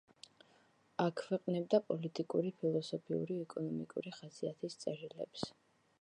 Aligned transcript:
აქვეყნებდა 1.03 1.81
პოლიტიკური, 1.91 2.53
ფილოსოფიური, 2.63 3.39
ეკონომიკური 3.45 4.15
ხასიათის 4.19 4.81
წერილებს. 4.87 5.47